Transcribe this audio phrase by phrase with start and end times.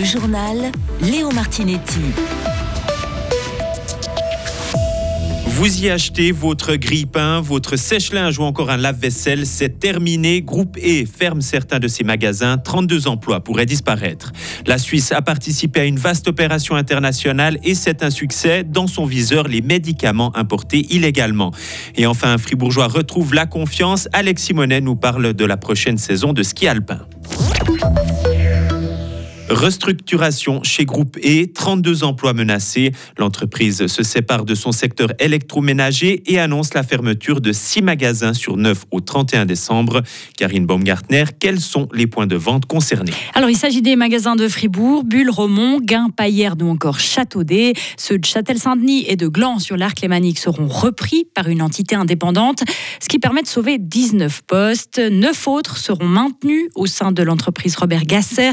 [0.00, 2.00] Le journal Léo Martinetti.
[5.46, 10.40] Vous y achetez votre grille-pain, votre sèche-linge ou encore un lave-vaisselle, c'est terminé.
[10.40, 12.56] Groupe E ferme certains de ses magasins.
[12.56, 14.32] 32 emplois pourraient disparaître.
[14.64, 18.64] La Suisse a participé à une vaste opération internationale et c'est un succès.
[18.64, 21.52] Dans son viseur, les médicaments importés illégalement.
[21.94, 24.08] Et enfin, un fribourgeois retrouve la confiance.
[24.14, 27.00] Alex Simonet nous parle de la prochaine saison de ski alpin.
[29.50, 32.92] Restructuration chez Groupe E, 32 emplois menacés.
[33.18, 38.56] L'entreprise se sépare de son secteur électroménager et annonce la fermeture de 6 magasins sur
[38.56, 40.02] 9 au 31 décembre.
[40.36, 43.12] Karine Baumgartner, quels sont les points de vente concernés?
[43.34, 47.72] Alors, il s'agit des magasins de Fribourg, Bulle, Romont, Guin, Payerne ou encore Châteaudet.
[47.96, 52.62] Ceux de Châtel-Saint-Denis et de Gland sur l'arc lémanique seront repris par une entité indépendante,
[53.02, 55.00] ce qui permet de sauver 19 postes.
[55.00, 58.52] 9 autres seront maintenus au sein de l'entreprise Robert Gasser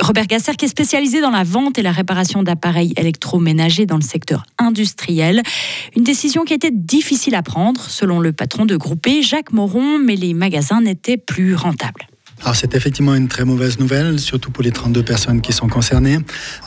[0.00, 4.02] Robert Gasser qui est spécialisé dans la vente et la réparation d'appareils électroménagers dans le
[4.02, 5.42] secteur industriel.
[5.96, 10.16] Une décision qui était difficile à prendre, selon le patron de Groupé, Jacques Moron, mais
[10.16, 12.06] les magasins n'étaient plus rentables.
[12.42, 16.18] Alors c'est effectivement une très mauvaise nouvelle, surtout pour les 32 personnes qui sont concernées.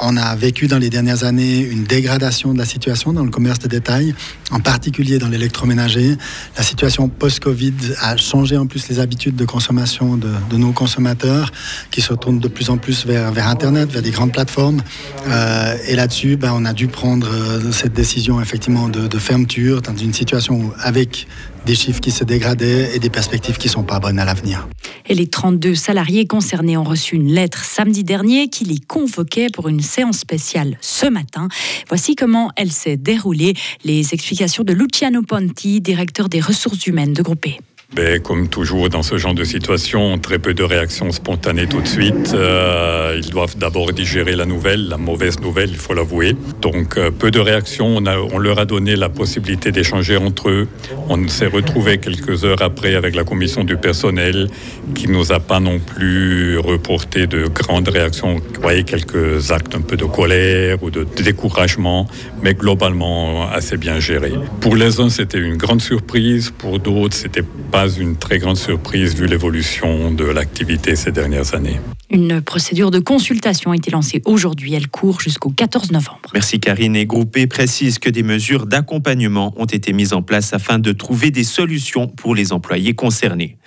[0.00, 3.58] On a vécu dans les dernières années une dégradation de la situation dans le commerce
[3.58, 4.14] de détail,
[4.52, 6.16] en particulier dans l'électroménager.
[6.56, 11.50] La situation post-Covid a changé en plus les habitudes de consommation de, nos consommateurs,
[11.90, 14.80] qui se tournent de plus en plus vers, vers Internet, vers des grandes plateformes.
[15.28, 19.82] Euh, et là-dessus, ben, on a dû prendre euh, cette décision effectivement de, de fermeture
[19.82, 21.26] dans une situation avec
[21.66, 24.68] des chiffres qui se dégradaient et des perspectives qui ne sont pas bonnes à l'avenir.
[25.08, 29.68] Et les 32 salariés concernés ont reçu une lettre samedi dernier qui les convoquait pour
[29.68, 31.48] une séance spéciale ce matin.
[31.88, 33.54] Voici comment elle s'est déroulée.
[33.84, 37.58] Les explications de Luciano Ponti, directeur des ressources humaines de Groupé.
[37.94, 41.86] Ben, comme toujours dans ce genre de situation, très peu de réactions spontanées tout de
[41.86, 42.32] suite.
[42.34, 46.36] Euh, ils doivent d'abord digérer la nouvelle, la mauvaise nouvelle, il faut l'avouer.
[46.60, 48.02] Donc euh, peu de réactions.
[48.32, 50.68] On, leur a donné la possibilité d'échanger entre eux.
[51.08, 54.48] On s'est retrouvé quelques heures après avec la commission du personnel
[54.96, 58.34] qui nous a pas non plus reporté de grandes réactions.
[58.34, 62.08] Vous voyez quelques actes un peu de colère ou de découragement,
[62.42, 64.34] mais globalement assez bien gérés.
[64.60, 66.50] Pour les uns, c'était une grande surprise.
[66.50, 71.78] Pour d'autres, c'était pas une très grande surprise vu l'évolution de l'activité ces dernières années.
[72.10, 74.72] Une procédure de consultation a été lancée aujourd'hui.
[74.74, 76.30] Elle court jusqu'au 14 novembre.
[76.32, 76.96] Merci Karine.
[76.96, 81.30] Et Groupé précise que des mesures d'accompagnement ont été mises en place afin de trouver
[81.30, 83.58] des solutions pour les employés concernés.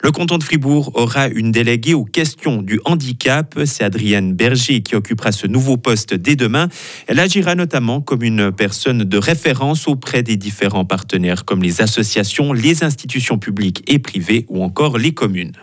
[0.00, 3.58] Le canton de Fribourg aura une déléguée aux questions du handicap.
[3.64, 6.68] C'est Adrienne Berger qui occupera ce nouveau poste dès demain.
[7.08, 12.52] Elle agira notamment comme une personne de référence auprès des différents partenaires comme les associations,
[12.52, 15.56] les institutions publiques et privées ou encore les communes.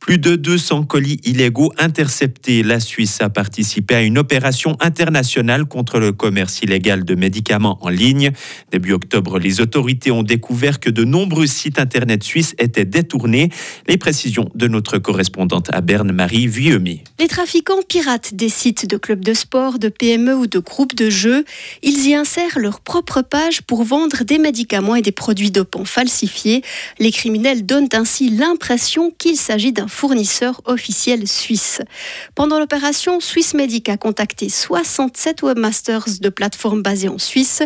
[0.00, 2.62] Plus de 200 colis illégaux interceptés.
[2.62, 7.90] La Suisse a participé à une opération internationale contre le commerce illégal de médicaments en
[7.90, 8.32] ligne.
[8.72, 13.50] Début octobre, les autorités ont découvert que de nombreux sites internet suisses étaient détournés.
[13.88, 17.02] Les précisions de notre correspondante à Berne, Marie Vuillemi.
[17.18, 21.10] Les trafiquants piratent des sites de clubs de sport, de PME ou de groupes de
[21.10, 21.44] jeux.
[21.82, 26.62] Ils y insèrent leur propre page pour vendre des médicaments et des produits dopants falsifiés.
[26.98, 31.82] Les criminels donnent ainsi l'impression qu'il s'agit d'un fournisseur officiel suisse.
[32.34, 37.62] Pendant l'opération, Swissmedic a contacté 67 webmasters de plateformes basées en Suisse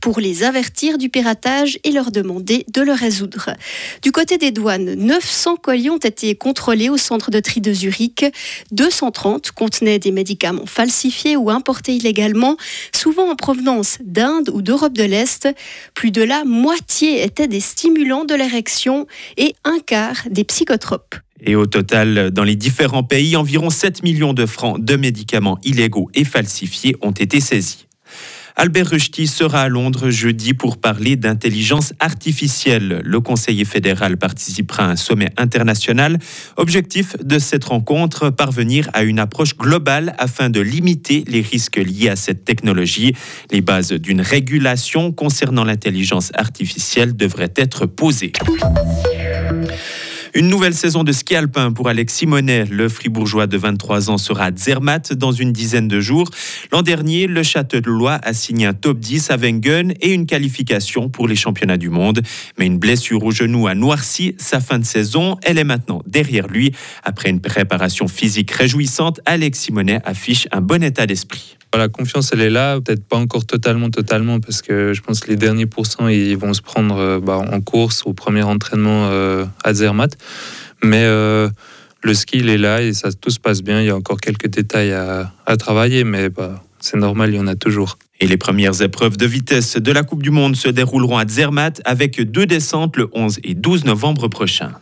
[0.00, 3.50] pour les avertir du piratage et leur demander de le résoudre.
[4.02, 8.26] Du côté des douanes, 900 colis ont été contrôlés au centre de tri de Zurich.
[8.72, 12.56] 230 contenaient des médicaments falsifiés ou importés illégalement,
[12.94, 15.48] souvent en provenance d'Inde ou d'Europe de l'Est.
[15.94, 19.06] Plus de la moitié étaient des stimulants de l'érection
[19.36, 21.14] et un quart des psychotropes.
[21.40, 26.10] Et au total, dans les différents pays, environ 7 millions de francs de médicaments illégaux
[26.14, 27.88] et falsifiés ont été saisis.
[28.60, 33.02] Albert Rushdie sera à Londres jeudi pour parler d'intelligence artificielle.
[33.04, 36.18] Le conseiller fédéral participera à un sommet international.
[36.56, 42.08] Objectif de cette rencontre, parvenir à une approche globale afin de limiter les risques liés
[42.08, 43.14] à cette technologie.
[43.52, 48.32] Les bases d'une régulation concernant l'intelligence artificielle devraient être posées.
[50.38, 52.66] Une nouvelle saison de ski alpin pour Alex Simonet.
[52.66, 56.30] Le fribourgeois de 23 ans sera à Zermatt dans une dizaine de jours.
[56.70, 61.26] L'an dernier, le Château-de-Loire a signé un top 10 à Wengen et une qualification pour
[61.26, 62.22] les championnats du monde.
[62.56, 65.38] Mais une blessure au genou a noirci sa fin de saison.
[65.42, 66.70] Elle est maintenant derrière lui.
[67.02, 71.57] Après une préparation physique réjouissante, Alex Simonet affiche un bon état d'esprit.
[71.74, 75.28] La confiance, elle est là, peut-être pas encore totalement, totalement, parce que je pense que
[75.28, 79.44] les derniers pourcents, ils vont se prendre euh, bah, en course au premier entraînement euh,
[79.62, 80.16] à Zermatt.
[80.82, 81.48] Mais euh,
[82.02, 83.80] le skill est là et ça tout se passe bien.
[83.80, 87.40] Il y a encore quelques détails à, à travailler, mais bah, c'est normal, il y
[87.40, 87.98] en a toujours.
[88.20, 91.80] Et les premières épreuves de vitesse de la Coupe du Monde se dérouleront à Zermatt
[91.84, 94.72] avec deux descentes le 11 et 12 novembre prochain.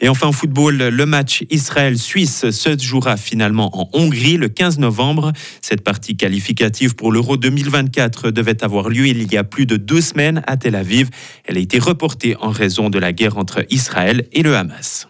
[0.00, 5.32] Et enfin en football, le match Israël-Suisse se jouera finalement en Hongrie le 15 novembre.
[5.60, 10.00] Cette partie qualificative pour l'Euro 2024 devait avoir lieu il y a plus de deux
[10.00, 11.10] semaines à Tel Aviv.
[11.44, 15.06] Elle a été reportée en raison de la guerre entre Israël et le Hamas.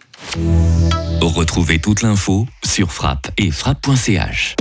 [1.21, 4.55] Retrouvez toute l'info sur frappe et frappe.ch.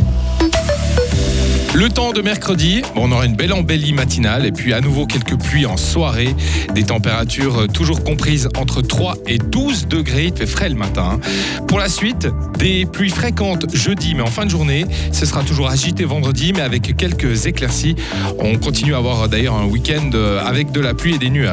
[1.74, 5.36] Le temps de mercredi, on aura une belle embellie matinale et puis à nouveau quelques
[5.36, 6.32] pluies en soirée.
[6.72, 10.26] Des températures toujours comprises entre 3 et 12 degrés.
[10.26, 11.18] Il fait frais le matin.
[11.66, 12.28] Pour la suite,
[12.60, 14.86] des pluies fréquentes jeudi, mais en fin de journée.
[15.10, 17.96] Ce sera toujours agité vendredi, mais avec quelques éclaircies.
[18.38, 20.10] On continue à avoir d'ailleurs un week-end
[20.46, 21.52] avec de la pluie et des nuages.